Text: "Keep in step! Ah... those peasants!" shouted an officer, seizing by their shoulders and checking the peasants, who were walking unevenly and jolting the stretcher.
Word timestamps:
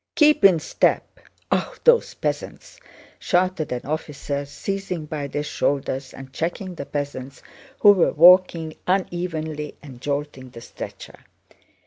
"Keep 0.15 0.43
in 0.43 0.57
step! 0.57 1.19
Ah... 1.51 1.75
those 1.83 2.15
peasants!" 2.15 2.79
shouted 3.19 3.71
an 3.71 3.85
officer, 3.85 4.45
seizing 4.45 5.05
by 5.05 5.27
their 5.27 5.43
shoulders 5.43 6.11
and 6.11 6.33
checking 6.33 6.73
the 6.73 6.87
peasants, 6.87 7.43
who 7.81 7.91
were 7.91 8.11
walking 8.13 8.73
unevenly 8.87 9.75
and 9.83 10.01
jolting 10.01 10.49
the 10.49 10.61
stretcher. 10.61 11.19